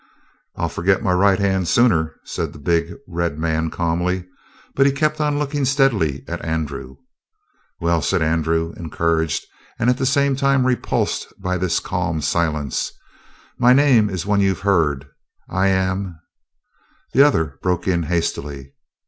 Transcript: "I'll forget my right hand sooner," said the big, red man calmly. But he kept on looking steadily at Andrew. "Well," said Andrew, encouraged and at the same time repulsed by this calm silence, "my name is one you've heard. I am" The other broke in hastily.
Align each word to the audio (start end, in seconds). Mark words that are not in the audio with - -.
"I'll 0.55 0.67
forget 0.67 1.03
my 1.03 1.11
right 1.13 1.37
hand 1.37 1.67
sooner," 1.67 2.15
said 2.23 2.53
the 2.53 2.57
big, 2.57 2.91
red 3.07 3.37
man 3.37 3.69
calmly. 3.69 4.25
But 4.73 4.87
he 4.87 4.91
kept 4.91 5.21
on 5.21 5.37
looking 5.37 5.63
steadily 5.63 6.23
at 6.27 6.43
Andrew. 6.43 6.95
"Well," 7.79 8.01
said 8.01 8.23
Andrew, 8.23 8.73
encouraged 8.77 9.45
and 9.77 9.91
at 9.91 9.99
the 9.99 10.07
same 10.07 10.35
time 10.35 10.65
repulsed 10.65 11.31
by 11.37 11.59
this 11.59 11.79
calm 11.79 12.19
silence, 12.19 12.91
"my 13.59 13.73
name 13.73 14.09
is 14.09 14.25
one 14.25 14.41
you've 14.41 14.61
heard. 14.61 15.07
I 15.47 15.67
am" 15.67 16.19
The 17.13 17.21
other 17.21 17.59
broke 17.61 17.87
in 17.87 18.01
hastily. 18.01 18.73